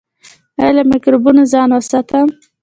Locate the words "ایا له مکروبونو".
0.59-1.43